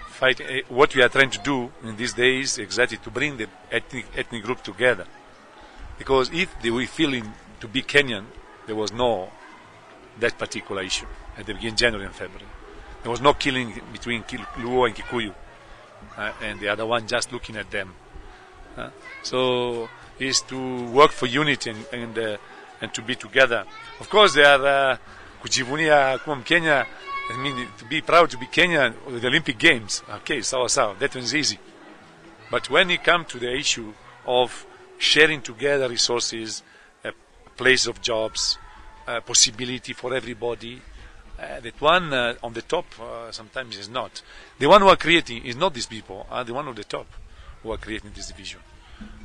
Fighting. 0.07 0.47
eh, 0.47 0.61
What 0.69 0.95
we 0.95 1.01
are 1.01 1.09
trying 1.09 1.31
to 1.31 1.39
do 1.39 1.71
in 1.83 1.95
these 1.95 2.13
days 2.13 2.57
exactly 2.57 2.97
to 2.97 3.09
bring 3.09 3.37
the 3.37 3.47
ethnic, 3.71 4.05
ethnic 4.15 4.43
group 4.43 4.63
together. 4.63 5.05
Because 5.97 6.29
if 6.31 6.49
they 6.61 6.69
were 6.69 6.85
feeling 6.85 7.33
to 7.59 7.67
be 7.67 7.81
Kenyan, 7.81 8.25
there 8.67 8.75
was 8.75 8.91
no 8.91 9.31
that 10.19 10.37
particular 10.37 10.83
issue 10.83 11.07
at 11.37 11.45
the 11.47 11.53
beginning 11.53 11.75
January 11.75 12.05
and 12.05 12.15
February. 12.15 12.45
There 13.01 13.11
was 13.11 13.19
no 13.21 13.33
killing 13.33 13.81
between 13.91 14.23
Luo 14.23 14.85
and 14.85 14.95
Kikuyu, 14.95 15.33
uh, 16.15 16.31
and 16.41 16.59
the 16.59 16.69
other 16.69 16.85
one 16.85 17.07
just 17.07 17.33
looking 17.33 17.57
at 17.57 17.71
them. 17.71 17.95
Uh, 18.77 18.89
so 19.23 19.89
is 20.19 20.41
to 20.41 20.85
work 20.91 21.11
for 21.11 21.25
unity 21.25 21.71
and 21.71 21.85
and, 21.91 22.17
uh, 22.17 22.37
and 22.83 22.93
to 22.93 23.01
be 23.01 23.15
together. 23.15 23.63
Of 23.99 24.09
course, 24.09 24.35
they 24.35 24.43
are 24.43 24.91
uh, 24.91 24.97
kujivunia 25.41 26.17
kuwa 26.17 26.35
Mkenya. 26.35 26.85
I 27.33 27.37
mean, 27.37 27.67
to 27.79 27.85
be 27.85 28.01
proud 28.01 28.29
to 28.31 28.37
be 28.37 28.47
Kenyan 28.47 28.93
with 29.07 29.21
the 29.21 29.27
Olympic 29.27 29.57
Games. 29.57 30.03
Okay, 30.09 30.41
sawa 30.41 30.69
sawa, 30.69 30.95
that 30.99 31.15
one's 31.15 31.33
easy. 31.33 31.57
But 32.51 32.69
when 32.69 32.91
it 32.91 33.03
comes 33.03 33.27
to 33.29 33.39
the 33.39 33.55
issue 33.55 33.93
of 34.25 34.65
sharing 34.97 35.41
together 35.41 35.87
resources, 35.87 36.63
a 37.05 37.13
place 37.55 37.87
of 37.87 38.01
jobs, 38.01 38.57
uh, 39.07 39.21
possibility 39.21 39.93
for 39.93 40.13
everybody, 40.13 40.81
uh, 41.39 41.61
that 41.61 41.79
one 41.79 42.13
uh, 42.13 42.35
on 42.43 42.53
the 42.53 42.61
top 42.61 42.85
uh, 42.99 43.31
sometimes 43.31 43.77
is 43.77 43.87
not. 43.87 44.21
The 44.59 44.67
one 44.67 44.81
who 44.81 44.89
are 44.89 44.97
creating 44.97 45.45
is 45.45 45.55
not 45.55 45.73
these 45.73 45.87
people, 45.87 46.27
are 46.29 46.43
the 46.43 46.53
one 46.53 46.67
on 46.67 46.75
the 46.75 46.83
top 46.83 47.07
who 47.63 47.71
are 47.71 47.77
creating 47.77 48.11
this 48.13 48.27
division. 48.27 48.59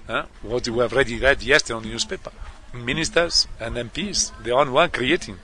Huh? 0.09 0.25
What 0.41 0.67
we 0.67 0.79
have 0.79 0.95
already 0.95 1.21
read 1.21 1.43
yesterday 1.43 1.77
on 1.77 1.83
the 1.83 1.91
newspaper. 1.91 2.33
Ministers 2.73 3.47
and 3.61 3.77
MPs, 3.77 4.33
the 4.43 4.55
one 4.55 4.69
who 4.69 4.79
are 4.79 4.89
creating 4.89 5.37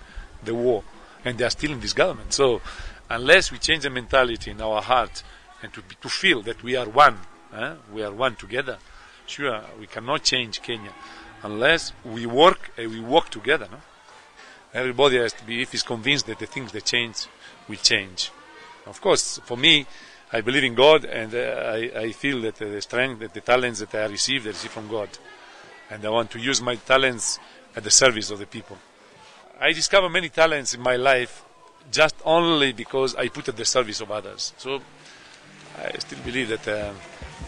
the 0.42 0.54
war, 0.54 0.83
and 1.23 1.37
they 1.37 1.44
are 1.44 1.50
still 1.50 1.73
in 1.73 1.80
this 1.80 1.92
government. 1.92 2.33
So, 2.33 2.62
unless 3.11 3.52
we 3.52 3.59
change 3.59 3.83
the 3.83 3.90
mentality 3.90 4.50
in 4.52 4.62
our 4.62 4.80
heart 4.80 5.23
and 5.62 5.71
to, 5.75 5.83
to 6.00 6.09
feel 6.09 6.40
that 6.42 6.62
we 6.62 6.76
are 6.76 6.88
one, 6.88 7.18
we 7.92 8.02
are 8.02 8.11
one 8.11 8.37
together, 8.37 8.78
sure, 9.26 9.61
we 9.78 9.87
cannot 9.87 10.23
change 10.23 10.62
Kenya 10.62 10.92
unless 11.42 11.92
we 12.02 12.25
work 12.25 12.71
and 12.78 12.90
we 12.90 13.00
work 13.00 13.28
together. 13.28 13.68
No? 13.71 13.78
Everybody 14.73 15.18
has 15.18 15.35
to 15.35 15.44
be, 15.44 15.61
if 15.61 15.73
he's 15.73 15.83
convinced 15.83 16.26
that 16.26 16.38
the 16.38 16.47
things 16.47 16.73
that 16.73 16.87
change 16.87 17.26
will 17.68 17.76
change. 17.76 18.30
Of 18.87 19.00
course, 19.02 19.38
for 19.44 19.59
me, 19.59 19.87
I 20.35 20.41
believe 20.41 20.64
in 20.64 20.75
God 20.75 21.05
and 21.05 21.33
uh, 21.33 21.38
I, 21.38 22.07
I 22.07 22.12
feel 22.12 22.41
that 22.41 22.61
uh, 22.61 22.69
the 22.69 22.83
strength, 22.83 23.21
that 23.21 23.33
the 23.35 23.41
talents 23.41 23.79
that 23.79 23.95
I 23.95 24.07
received, 24.07 24.47
I 24.47 24.49
receive 24.49 24.73
from 24.73 24.88
God. 24.88 25.09
And 25.91 26.05
I 26.05 26.11
want 26.11 26.33
to 26.33 26.41
use 26.41 26.61
my 26.61 26.75
talents 26.75 27.38
at 27.76 27.85
the 27.85 27.91
service 27.93 28.33
of 28.33 28.41
the 28.41 28.47
people. 28.47 28.76
I 29.61 29.73
discovered 29.73 30.09
many 30.09 30.31
talents 30.31 30.75
in 30.75 30.81
my 30.81 30.97
life 30.97 31.45
just 31.93 32.17
only 32.25 32.73
because 32.73 33.14
I 33.14 33.29
put 33.29 33.49
at 33.49 33.57
the 33.57 33.64
service 33.64 34.00
of 34.00 34.11
others. 34.11 34.53
So 34.59 34.81
I 35.79 35.97
still 35.99 36.19
believe 36.25 36.49
that 36.49 36.67
uh, 36.67 36.93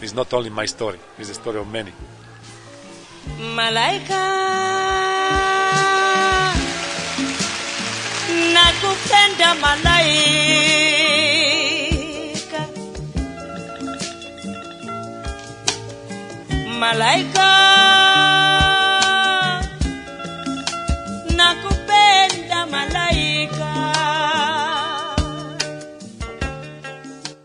it's 0.01 0.13
not 0.13 0.33
only 0.33 0.49
my 0.49 0.65
story, 0.65 0.99
it's 1.17 1.27
the 1.27 1.33
story 1.33 1.59
of 1.59 1.69
many. 1.69 1.91
Malaika 3.57 4.23
nakupenda 8.53 9.55
malaika 9.55 10.86
Malaika 16.79 17.49
nakupenda 21.35 22.65
malaika 22.65 23.93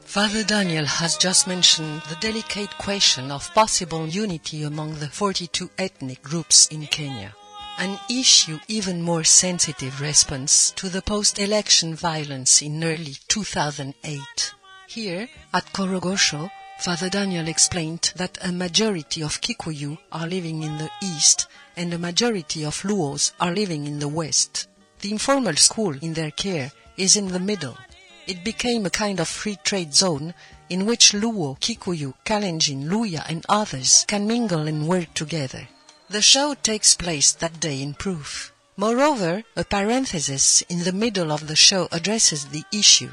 Father 0.05 0.45
Daniel 0.45 0.85
has 0.85 1.17
just 1.17 1.47
mentioned 1.47 2.03
the 2.11 2.17
delicate 2.21 2.77
question 2.77 3.31
of 3.31 3.55
possible 3.55 4.07
unity 4.07 4.65
among 4.65 4.97
the 4.97 5.09
42 5.09 5.71
ethnic 5.79 6.23
groups 6.23 6.69
in 6.69 6.87
Kenya. 6.87 7.35
An 7.79 7.99
issue 8.11 8.59
even 8.69 9.01
more 9.01 9.25
sensitive 9.25 10.03
response 10.03 10.73
to 10.73 10.91
the 10.91 11.01
post-election 11.01 11.95
violence 11.95 12.61
in 12.61 12.85
early 12.85 13.17
2008. 13.29 14.53
Here, 14.89 15.27
at 15.55 15.73
Korogocho, 15.73 16.51
Father 16.83 17.09
Daniel 17.09 17.47
explained 17.47 18.13
that 18.17 18.39
a 18.43 18.51
majority 18.51 19.23
of 19.23 19.41
Kikuyu 19.41 19.99
are 20.11 20.27
living 20.27 20.65
in 20.65 20.79
the 20.79 20.91
east 21.01 21.47
and 21.77 21.95
a 21.95 21.99
majority 21.99 22.65
of 22.65 22.83
Luos 22.83 23.31
are 23.39 23.55
living 23.55 23.87
in 23.87 24.01
the 24.01 24.09
west. 24.09 24.67
The 24.99 25.13
informal 25.13 25.55
school 25.55 25.95
in 26.03 26.15
their 26.15 26.33
care 26.33 26.73
is 26.97 27.15
in 27.15 27.29
the 27.29 27.39
middle. 27.39 27.79
It 28.27 28.43
became 28.43 28.85
a 28.85 28.91
kind 28.91 29.21
of 29.21 29.29
free 29.29 29.59
trade 29.63 29.95
zone 29.95 30.35
in 30.69 30.85
which 30.85 31.13
Luo, 31.13 31.57
Kikuyu, 31.61 32.15
Kalenjin, 32.25 32.89
Luya 32.89 33.25
and 33.29 33.47
others 33.49 34.05
can 34.09 34.27
mingle 34.27 34.67
and 34.67 34.89
work 34.89 35.15
together. 35.15 35.69
The 36.11 36.21
show 36.21 36.55
takes 36.55 36.97
place 36.97 37.31
that 37.35 37.61
day 37.61 37.81
in 37.81 37.95
proof. 37.95 38.53
Moreover, 38.77 39.45
a 39.55 39.63
parenthesis 39.63 40.63
in 40.63 40.83
the 40.83 40.93
middle 40.93 41.31
of 41.31 41.47
the 41.47 41.55
show 41.55 41.87
addresses 41.93 42.47
the 42.47 42.65
issue. 42.73 43.13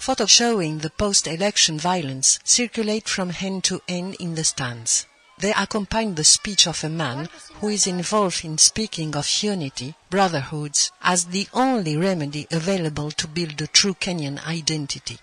Photos 0.00 0.30
showing 0.30 0.78
the 0.78 0.88
post-election 0.88 1.78
violence 1.78 2.38
circulate 2.42 3.06
from 3.06 3.34
end 3.38 3.64
to 3.64 3.82
end 3.86 4.14
in 4.14 4.34
the 4.34 4.44
stands. 4.44 5.04
They 5.38 5.52
accompany 5.52 6.12
the 6.12 6.24
speech 6.24 6.66
of 6.66 6.82
a 6.82 6.88
man 6.88 7.28
who 7.56 7.68
is 7.68 7.86
involved 7.86 8.42
in 8.42 8.56
speaking 8.56 9.14
of 9.14 9.42
unity, 9.42 9.94
brotherhoods, 10.08 10.90
as 11.02 11.26
the 11.26 11.48
only 11.52 11.98
remedy 11.98 12.46
available 12.50 13.10
to 13.10 13.28
build 13.28 13.60
a 13.60 13.66
true 13.66 13.92
Kenyan 13.92 14.42
identity. 14.46 15.18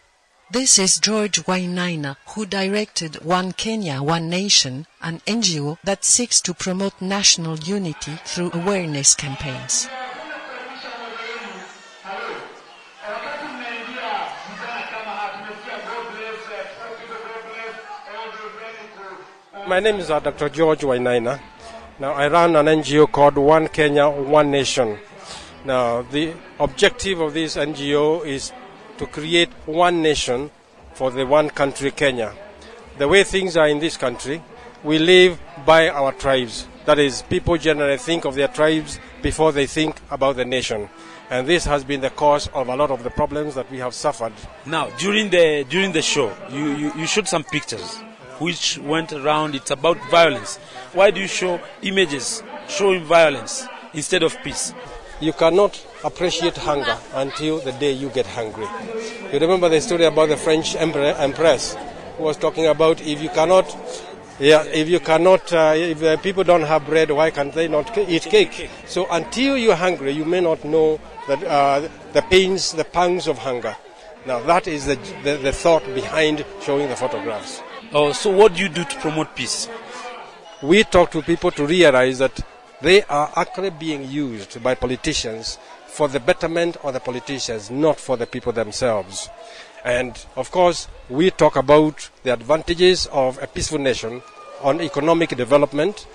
This 0.51 0.77
is 0.77 1.00
George 1.00 1.43
Wainaina, 1.46 2.17
who 2.27 2.46
directed 2.46 3.25
One 3.25 3.53
Kenya, 3.53 4.03
One 4.03 4.29
Nation, 4.29 4.86
an 5.01 5.22
NGO 5.25 5.79
that 5.84 6.05
seeks 6.05 6.39
to 6.41 6.53
promote 6.53 7.01
national 7.01 7.57
unity 7.57 8.19
through 8.25 8.51
awareness 8.53 9.15
campaigns. 9.15 9.89
My 19.67 19.81
name 19.81 19.97
is 19.97 20.09
uh, 20.09 20.21
Dr. 20.21 20.47
George 20.47 20.79
Wainaina. 20.79 21.41
Now, 22.00 22.13
I 22.13 22.29
run 22.29 22.55
an 22.55 22.67
NGO 22.67 23.12
called 23.12 23.36
One 23.36 23.67
Kenya, 23.67 24.09
One 24.09 24.50
Nation. 24.50 24.97
Now, 25.65 26.03
the 26.03 26.36
objective 26.57 27.19
of 27.19 27.33
this 27.33 27.57
NGO 27.57 28.25
is 28.25 28.53
to 28.97 29.05
create 29.07 29.50
one 29.65 30.01
nation 30.01 30.51
for 30.93 31.12
the 31.12 31.25
one 31.25 31.50
country, 31.50 31.91
Kenya. 31.91 32.33
The 32.97 33.09
way 33.09 33.25
things 33.25 33.57
are 33.57 33.67
in 33.67 33.79
this 33.79 33.97
country, 33.97 34.41
we 34.86 35.00
live 35.00 35.38
by 35.65 35.89
our 35.89 36.13
tribes. 36.13 36.65
That 36.86 36.97
is, 36.97 37.24
people 37.24 37.57
generally 37.57 37.97
think 37.97 38.24
of 38.24 38.36
their 38.36 38.47
tribes 38.47 39.01
before 39.21 39.51
they 39.51 39.67
think 39.67 40.00
about 40.09 40.38
the 40.38 40.45
nation. 40.45 40.88
And 41.29 41.45
this 41.45 41.65
has 41.65 41.83
been 41.83 42.00
the 42.00 42.12
cause 42.12 42.47
of 42.53 42.69
a 42.69 42.75
lot 42.77 42.89
of 42.89 43.03
the 43.03 43.09
problems 43.09 43.55
that 43.55 43.69
we 43.69 43.79
have 43.79 43.93
suffered. 43.93 44.31
Now, 44.65 44.91
during 44.91 45.29
the 45.29 45.65
during 45.67 45.91
the 45.91 46.01
show, 46.01 46.33
you, 46.50 46.71
you, 46.71 46.93
you 46.93 47.05
showed 47.05 47.27
some 47.27 47.43
pictures 47.43 48.01
which 48.39 48.77
went 48.79 49.13
around. 49.13 49.56
It's 49.56 49.72
about 49.72 49.98
violence. 50.10 50.58
Why 50.94 51.12
do 51.12 51.20
you 51.20 51.27
show 51.27 51.60
images 51.82 52.44
showing 52.67 53.03
violence 53.03 53.67
instead 53.94 54.24
of 54.24 54.38
peace? 54.44 54.74
You 55.20 55.34
cannot 55.34 55.84
appreciate 56.03 56.58
hunger 56.58 56.98
until 57.13 57.60
the 57.60 57.72
day 57.72 57.91
you 57.91 58.10
get 58.10 58.27
hungry. 58.27 58.67
You 59.34 59.39
remember 59.39 59.67
the 59.67 59.82
story 59.82 60.06
about 60.06 60.29
the 60.29 60.38
French 60.38 60.75
empre- 60.75 61.20
empress 61.20 61.75
who 62.17 62.24
was 62.24 62.38
talking 62.38 62.67
about 62.67 63.01
if 63.01 63.22
you 63.22 63.29
cannot, 63.29 63.75
yeah, 64.39 64.63
if 64.63 64.88
you 64.88 65.00
cannot, 65.00 65.51
uh, 65.51 65.74
if 65.75 66.03
uh, 66.03 66.17
people 66.17 66.44
don't 66.44 66.62
have 66.62 66.86
bread, 66.86 67.10
why 67.10 67.32
can't 67.32 67.51
they 67.53 67.67
not 67.67 67.98
eat 67.98 68.24
cake? 68.24 68.70
So 68.86 69.08
until 69.10 69.58
you're 69.58 69.75
hungry, 69.75 70.12
you 70.12 70.25
may 70.25 70.39
not 70.41 70.63
know 70.63 71.00
that 71.27 71.44
uh, 71.44 71.88
the 72.13 72.22
pains, 72.22 72.74
the 72.74 72.86
pangs 72.86 73.27
of 73.27 73.39
hunger. 73.39 73.75
Now 74.27 74.39
that 74.41 74.67
is 74.67 74.86
the, 74.86 74.96
the, 75.24 75.38
the 75.38 75.51
thought 75.51 75.84
behind 75.96 76.46
showing 76.62 76.89
the 76.89 76.96
photographs. 76.96 77.62
Oh, 77.94 78.12
so 78.12 78.29
what 78.32 78.56
do 78.56 78.62
you 78.62 78.70
do 78.70 78.84
to 78.84 78.96
promote 79.00 79.36
peace? 79.36 79.70
we 80.62 80.84
talk 80.84 81.12
to 81.12 81.22
people 81.22 81.51
to 81.51 81.65
realize 81.65 82.17
that 82.17 82.39
they 82.82 83.03
are 83.03 83.32
actually 83.36 83.70
being 83.70 84.10
used 84.10 84.62
by 84.63 84.74
politicians 84.74 85.58
for 85.86 86.08
the 86.08 86.20
betterment 86.20 86.77
of 86.77 86.94
the 86.94 87.00
politicians, 87.00 87.70
not 87.70 88.00
for 88.00 88.17
the 88.17 88.25
people 88.25 88.51
themselves. 88.51 89.29
And 89.86 90.17
of 90.36 90.51
course, 90.51 90.88
we 91.10 91.32
talk 91.32 91.56
about 91.56 92.10
the 92.24 92.34
advantages 92.34 93.08
of 93.08 93.41
a 93.41 93.48
peaceful 93.48 93.79
nation 93.79 94.22
on 94.62 94.82
economic 94.82 95.29
development. 95.29 96.08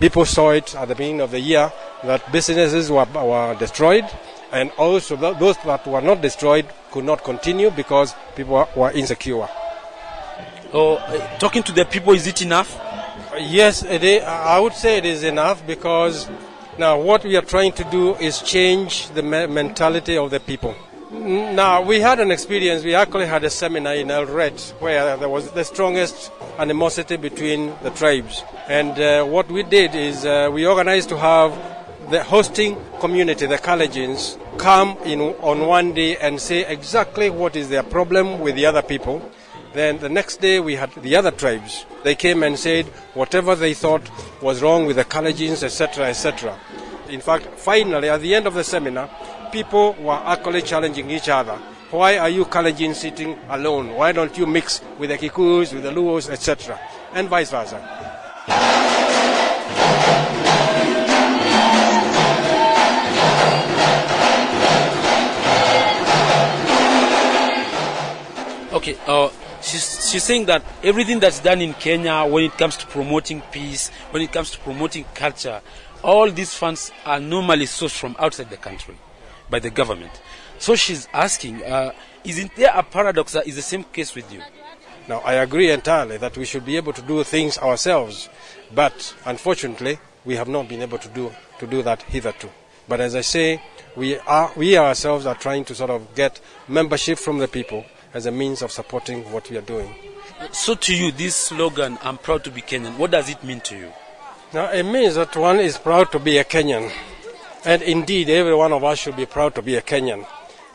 People 0.00 0.24
saw 0.24 0.50
it 0.50 0.74
at 0.74 0.88
the 0.88 0.94
beginning 0.94 1.20
of 1.20 1.30
the 1.30 1.40
year 1.40 1.70
that 2.04 2.32
businesses 2.32 2.90
were, 2.90 3.06
were 3.14 3.54
destroyed, 3.58 4.04
and 4.52 4.70
also 4.72 5.16
th- 5.16 5.38
those 5.38 5.56
that 5.58 5.86
were 5.86 6.00
not 6.00 6.20
destroyed 6.22 6.66
could 6.90 7.04
not 7.04 7.22
continue 7.22 7.70
because 7.70 8.14
people 8.34 8.66
were 8.74 8.90
insecure. 8.92 9.48
Oh, 10.74 10.96
uh, 10.96 11.38
talking 11.38 11.62
to 11.64 11.72
the 11.72 11.84
people, 11.84 12.14
is 12.14 12.26
it 12.26 12.40
enough? 12.40 12.80
Yes, 13.38 13.82
it 13.82 14.02
is, 14.02 14.22
I 14.22 14.58
would 14.58 14.72
say 14.72 14.96
it 14.96 15.04
is 15.04 15.22
enough 15.22 15.66
because 15.66 16.30
now 16.78 16.98
what 16.98 17.24
we 17.24 17.36
are 17.36 17.42
trying 17.42 17.72
to 17.72 17.84
do 17.84 18.14
is 18.14 18.40
change 18.40 19.10
the 19.10 19.22
me- 19.22 19.46
mentality 19.48 20.16
of 20.16 20.30
the 20.30 20.40
people. 20.40 20.74
Now, 21.10 21.82
we 21.82 22.00
had 22.00 22.20
an 22.20 22.30
experience, 22.30 22.84
we 22.84 22.94
actually 22.94 23.26
had 23.26 23.44
a 23.44 23.50
seminar 23.50 23.96
in 23.96 24.08
Eldoret 24.08 24.72
where 24.80 25.14
there 25.18 25.28
was 25.28 25.50
the 25.50 25.62
strongest 25.62 26.32
animosity 26.58 27.18
between 27.18 27.74
the 27.82 27.90
tribes. 27.90 28.42
And 28.66 28.98
uh, 28.98 29.24
what 29.26 29.50
we 29.50 29.64
did 29.64 29.94
is 29.94 30.24
uh, 30.24 30.48
we 30.50 30.64
organized 30.64 31.10
to 31.10 31.18
have 31.18 31.52
the 32.08 32.24
hosting 32.24 32.82
community, 32.98 33.44
the 33.44 33.58
Kalenjins, 33.58 34.38
come 34.56 34.96
in 35.04 35.20
on 35.20 35.66
one 35.66 35.92
day 35.92 36.16
and 36.16 36.40
say 36.40 36.64
exactly 36.66 37.28
what 37.28 37.56
is 37.56 37.68
their 37.68 37.82
problem 37.82 38.40
with 38.40 38.54
the 38.54 38.64
other 38.64 38.82
people. 38.82 39.20
Then 39.72 39.98
the 39.98 40.08
next 40.08 40.40
day 40.40 40.60
we 40.60 40.76
had 40.76 40.92
the 40.92 41.16
other 41.16 41.30
tribes. 41.30 41.86
They 42.04 42.14
came 42.14 42.42
and 42.42 42.58
said 42.58 42.86
whatever 43.14 43.54
they 43.54 43.72
thought 43.72 44.02
was 44.42 44.60
wrong 44.60 44.86
with 44.86 44.96
the 44.96 45.04
Kalenjins, 45.04 45.62
etc., 45.62 46.08
etc. 46.08 46.58
In 47.08 47.20
fact, 47.20 47.46
finally, 47.58 48.08
at 48.10 48.20
the 48.20 48.34
end 48.34 48.46
of 48.46 48.54
the 48.54 48.64
seminar, 48.64 49.08
people 49.50 49.94
were 49.94 50.20
actually 50.24 50.62
challenging 50.62 51.10
each 51.10 51.28
other. 51.28 51.58
Why 51.90 52.18
are 52.18 52.28
you 52.28 52.44
Kalenjin 52.44 52.94
sitting 52.94 53.38
alone? 53.48 53.94
Why 53.94 54.12
don't 54.12 54.36
you 54.36 54.46
mix 54.46 54.80
with 54.98 55.10
the 55.10 55.18
Kikus, 55.18 55.72
with 55.72 55.82
the 55.82 55.90
Luos, 55.90 56.30
etc., 56.30 56.78
and 57.14 57.28
vice 57.28 57.50
versa? 57.50 57.78
Okay, 68.72 68.96
uh, 69.06 69.28
she's, 69.72 70.10
she's 70.10 70.24
saying 70.24 70.46
that 70.46 70.62
everything 70.82 71.18
that's 71.18 71.40
done 71.40 71.60
in 71.60 71.72
Kenya 71.74 72.24
when 72.26 72.44
it 72.44 72.56
comes 72.58 72.76
to 72.76 72.86
promoting 72.86 73.40
peace, 73.50 73.88
when 74.10 74.22
it 74.22 74.32
comes 74.32 74.50
to 74.50 74.58
promoting 74.60 75.04
culture, 75.14 75.60
all 76.02 76.30
these 76.30 76.54
funds 76.54 76.92
are 77.06 77.20
normally 77.20 77.64
sourced 77.64 77.96
from 77.98 78.14
outside 78.18 78.50
the 78.50 78.56
country 78.56 78.96
by 79.48 79.58
the 79.58 79.70
government. 79.70 80.12
So 80.58 80.76
she's 80.76 81.08
asking, 81.12 81.62
uh, 81.64 81.92
isn't 82.24 82.54
there 82.54 82.72
a 82.74 82.82
paradox 82.82 83.32
that 83.32 83.46
is 83.46 83.56
the 83.56 83.62
same 83.62 83.84
case 83.84 84.14
with 84.14 84.30
you? 84.32 84.42
Now, 85.08 85.18
I 85.20 85.34
agree 85.34 85.70
entirely 85.70 86.18
that 86.18 86.36
we 86.36 86.44
should 86.44 86.64
be 86.64 86.76
able 86.76 86.92
to 86.92 87.02
do 87.02 87.24
things 87.24 87.58
ourselves, 87.58 88.28
but 88.72 89.14
unfortunately, 89.24 89.98
we 90.24 90.36
have 90.36 90.48
not 90.48 90.68
been 90.68 90.82
able 90.82 90.98
to 90.98 91.08
do, 91.08 91.32
to 91.58 91.66
do 91.66 91.82
that 91.82 92.02
hitherto. 92.02 92.48
But 92.88 93.00
as 93.00 93.16
I 93.16 93.22
say, 93.22 93.62
we, 93.96 94.18
are, 94.18 94.52
we 94.56 94.76
ourselves 94.76 95.26
are 95.26 95.34
trying 95.34 95.64
to 95.64 95.74
sort 95.74 95.90
of 95.90 96.14
get 96.14 96.40
membership 96.68 97.18
from 97.18 97.38
the 97.38 97.48
people 97.48 97.84
as 98.14 98.26
a 98.26 98.30
means 98.30 98.62
of 98.62 98.70
supporting 98.70 99.30
what 99.32 99.48
we 99.50 99.56
are 99.56 99.62
doing. 99.62 99.94
So 100.50 100.74
to 100.74 100.94
you, 100.94 101.12
this 101.12 101.36
slogan, 101.36 101.98
I'm 102.02 102.18
proud 102.18 102.44
to 102.44 102.50
be 102.50 102.62
Kenyan, 102.62 102.98
what 102.98 103.10
does 103.10 103.28
it 103.28 103.42
mean 103.44 103.60
to 103.62 103.76
you? 103.76 103.92
Now, 104.52 104.70
it 104.70 104.82
means 104.82 105.14
that 105.14 105.34
one 105.36 105.60
is 105.60 105.78
proud 105.78 106.12
to 106.12 106.18
be 106.18 106.38
a 106.38 106.44
Kenyan. 106.44 106.92
And 107.64 107.80
indeed, 107.82 108.28
every 108.28 108.54
one 108.54 108.72
of 108.72 108.82
us 108.84 108.98
should 108.98 109.16
be 109.16 109.24
proud 109.24 109.54
to 109.54 109.62
be 109.62 109.76
a 109.76 109.82
Kenyan. 109.82 110.26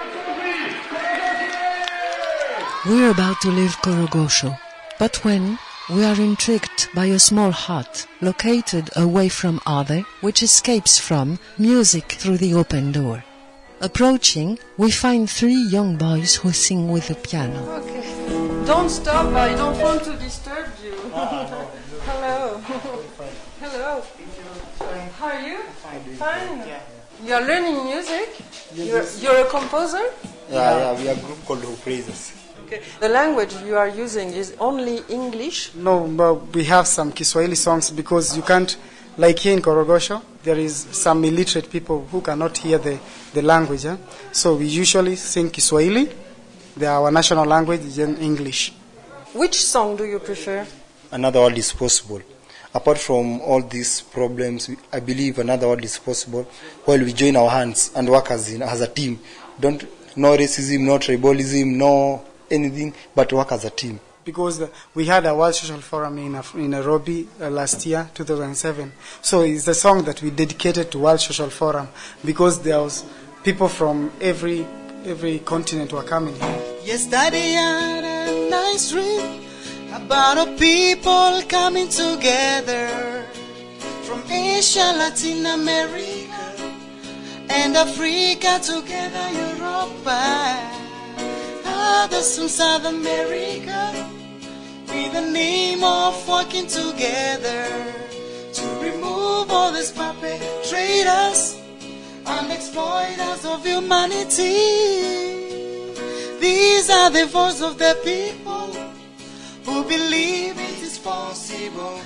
We're 2.85 3.11
about 3.12 3.40
to 3.42 3.51
leave 3.51 3.77
Korogocho, 3.83 4.59
but 4.99 5.23
when 5.25 5.57
we 5.90 6.05
are 6.05 6.21
intrigued 6.21 6.88
by 6.95 7.07
a 7.07 7.18
small 7.18 7.51
hut 7.51 8.07
located 8.21 8.90
away 8.97 9.29
from 9.29 9.61
other, 9.66 10.01
which 10.21 10.42
escapes 10.42 10.99
from 10.99 11.38
music 11.59 12.12
through 12.12 12.38
the 12.38 12.55
open 12.55 12.92
door. 12.92 13.25
Approaching, 13.81 14.59
we 14.77 14.90
find 14.92 15.29
three 15.29 15.61
young 15.61 15.97
boys 15.97 16.37
who 16.37 16.53
sing 16.53 16.90
with 16.92 17.09
the 17.09 17.16
piano. 17.16 17.59
Okay. 17.83 18.64
Don't 18.64 18.88
stop. 18.88 19.35
I 19.35 19.55
don't 19.57 19.79
want 19.81 20.05
to 20.05 20.16
disturb 20.16 20.71
you. 20.85 20.95
Ah, 21.14 21.66
Hello. 22.07 22.59
Hello. 23.61 24.03
How 25.18 25.27
are 25.27 25.40
you? 25.40 25.59
Fine. 26.16 26.64
You 27.25 27.35
are 27.35 27.42
learning 27.42 27.85
music? 27.85 28.40
You're, 28.75 29.05
you're 29.21 29.47
a 29.47 29.51
composer? 29.51 30.03
Yeah, 30.51 30.79
yeah, 30.92 30.99
we 31.01 31.09
are 31.09 31.12
a 31.12 31.21
group 31.21 31.45
called 31.45 31.61
Who 31.61 31.75
Praises. 31.77 32.41
Okay. 32.66 32.81
The 33.01 33.09
language 33.09 33.55
you 33.66 33.77
are 33.77 33.88
using 33.88 34.31
is 34.31 34.55
only 34.59 35.03
English. 35.09 35.75
No, 35.75 36.07
but 36.07 36.35
we 36.55 36.64
have 36.64 36.87
some 36.87 37.12
Kiswahili 37.12 37.55
songs 37.57 37.90
because 37.90 38.37
you 38.37 38.42
can't, 38.42 38.77
like 39.18 39.38
here 39.38 39.53
in 39.55 39.62
Korogocho, 39.62 40.22
there 40.42 40.59
is 40.59 40.75
some 40.92 41.25
illiterate 41.25 41.70
people 41.70 42.07
who 42.11 42.20
cannot 42.20 42.57
hear 42.59 42.79
the, 42.79 42.98
the 43.35 43.42
language. 43.42 43.85
eh? 43.87 43.96
So 44.33 44.55
we 44.57 44.66
usually 44.66 45.16
sing 45.16 45.51
Kiswahili. 45.51 46.11
They 46.77 46.87
are 46.87 47.03
our 47.05 47.11
national 47.12 47.44
language 47.46 47.81
is 47.81 47.98
in 47.98 48.16
English. 48.18 48.72
Which 49.35 49.62
song 49.64 49.96
do 49.96 50.05
you 50.05 50.18
prefer? 50.18 50.66
another 51.12 51.40
world 51.40 51.59
is 51.59 51.72
possible. 51.72 52.22
Apart 52.75 52.96
from 52.98 53.40
all 53.42 53.61
these 53.61 54.01
problems, 54.01 54.70
I 54.90 55.01
believe 55.01 55.38
another 55.38 55.68
world 55.68 55.85
is 55.85 55.98
possible 55.98 56.44
while 56.87 56.98
we 56.98 57.12
join 57.12 57.37
our 57.37 57.51
hands 57.51 57.90
and 57.94 58.09
work 58.09 58.31
as, 58.31 58.51
in, 58.51 58.62
as 58.62 58.81
a 58.81 58.87
team. 58.88 59.20
Don't 59.61 59.83
no 60.16 60.35
racism, 60.37 60.81
no 60.81 60.98
tribalism, 60.98 61.66
no 61.77 62.25
anything, 62.53 62.95
but 63.15 63.33
work 63.33 63.53
as 63.53 63.65
a 63.65 63.71
team. 63.71 63.99
Because 64.25 64.59
the, 64.59 64.71
we 64.95 65.07
had 65.07 65.27
a 65.27 65.35
World 65.35 65.55
Social 65.55 65.81
Forum 65.81 66.19
in, 66.19 66.41
in 66.55 66.71
Nairobi 66.71 67.27
uh, 67.41 67.51
last 67.51 67.85
year, 67.85 68.09
2007. 68.15 68.93
So 69.21 69.41
it's 69.41 69.67
a 69.67 69.75
song 69.75 70.05
that 70.05 70.23
we 70.23 70.31
dedicated 70.31 70.93
to 70.93 70.99
World 71.01 71.21
Social 71.21 71.51
Forum 71.51 71.88
because 72.25 72.62
there 72.62 72.81
was 72.81 73.05
people 73.43 73.69
from 73.69 74.12
every 74.21 74.65
every 75.05 75.41
continent 75.41 75.93
were 75.93 76.05
coming 76.05 76.35
here. 76.35 76.62
Yesterday 76.85 77.57
I 77.57 77.81
had 77.81 78.05
a 78.29 78.51
nice 78.51 78.91
dream 78.91 79.43
about 79.93 80.47
a 80.47 80.57
people 80.57 81.43
coming 81.49 81.88
together 81.88 83.27
from 84.05 84.23
Asia, 84.31 84.93
Latin 84.97 85.47
America, 85.47 86.55
and 87.51 87.77
Africa 87.77 88.61
together, 88.62 89.27
Europe, 89.33 90.07
and 91.83 92.12
others 92.12 92.38
from 92.38 92.49
South 92.49 92.85
America, 92.85 94.09
with 94.88 95.12
the 95.12 95.21
name 95.21 95.83
of 95.83 96.29
working 96.29 96.66
together 96.66 97.66
to 98.53 98.64
remove 98.81 99.51
all 99.51 99.73
these 99.73 99.90
perpetrators 99.90 101.61
and 102.27 102.53
exploiters 102.53 103.45
of 103.45 103.64
humanity. 103.64 104.55
These 106.40 106.90
are 106.90 107.11
the 107.11 107.27
voice 107.27 107.61
of 107.62 107.79
the 107.79 107.99
people 108.05 108.68
who 109.64 109.85
believe 109.85 110.59
it 110.59 110.83
is 110.83 110.99
possible. 110.99 112.01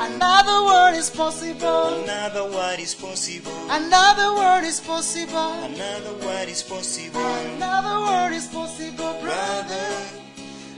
Another 0.00 0.64
word 0.64 0.94
is 0.94 1.08
possible. 1.08 2.02
Another 2.02 2.44
word 2.44 2.80
is 2.80 2.94
possible. 2.94 3.52
Another 3.70 4.34
word 4.34 4.64
is 4.64 4.80
possible. 4.80 5.52
Another 5.62 6.14
word 6.26 6.48
is 6.48 6.62
possible. 6.62 7.20
Another 7.20 8.00
word 8.00 8.32
is 8.32 8.46
possible, 8.48 9.18
brother. 9.22 9.88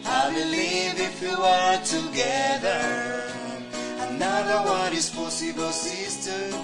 I 0.04 0.30
believe 0.32 1.00
if 1.00 1.20
we 1.22 1.34
were 1.34 1.80
together. 1.84 3.24
Another 4.08 4.70
word 4.70 4.92
is 4.92 5.08
possible, 5.10 5.70
sister. 5.70 6.56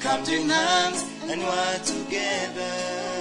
Come 0.00 0.22
to 0.24 0.42
hands 0.42 1.04
and 1.28 1.42
work 1.42 1.82
together. 1.82 3.13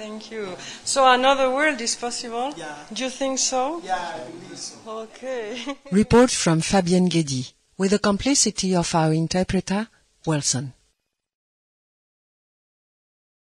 Thank 0.00 0.30
you. 0.30 0.56
So 0.82 1.06
another 1.06 1.50
world 1.50 1.78
is 1.82 1.94
possible? 1.94 2.54
Yeah. 2.56 2.74
Do 2.90 3.04
you 3.04 3.10
think 3.10 3.38
so? 3.38 3.82
Yeah, 3.84 3.96
I 4.14 4.30
believe 4.30 4.56
so. 4.56 4.76
Okay. 5.04 5.76
Report 5.92 6.30
from 6.30 6.62
Fabienne 6.62 7.10
Guedy 7.10 7.48
with 7.76 7.90
the 7.90 7.98
complicity 7.98 8.74
of 8.74 8.94
our 8.94 9.12
interpreter, 9.12 9.88
Wilson. 10.24 10.72